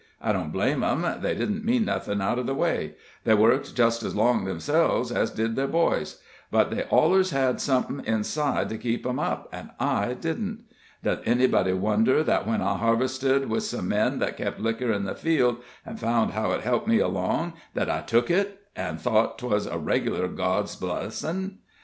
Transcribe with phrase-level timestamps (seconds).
[0.19, 4.01] I don't blame 'em they didn't mean nothin' out of the way they worked just
[4.01, 6.19] as long 'emselves, an' so did their boys.
[6.49, 10.63] But they allers had somethin' inside to keep 'em up, an' I didn't.
[11.03, 15.13] Does anybody wonder that when I harvested with some men that kep' liquor in the
[15.13, 19.67] field, an' found how it helped me along, that I took it, an' thought 'twas
[19.67, 21.59] a reg'lar God's blessin'?